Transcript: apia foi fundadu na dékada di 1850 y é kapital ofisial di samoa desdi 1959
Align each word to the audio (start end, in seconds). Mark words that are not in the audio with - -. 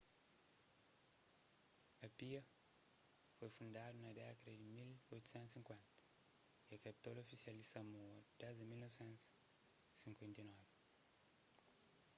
apia 2.01 2.43
foi 3.37 3.49
fundadu 3.57 3.97
na 4.01 4.11
dékada 4.19 4.51
di 4.59 4.67
1850 4.69 6.01
y 6.69 6.71
é 6.75 6.77
kapital 6.85 7.15
ofisial 7.25 7.55
di 7.57 7.65
samoa 7.73 8.13
desdi 8.41 8.63
1959 8.65 10.65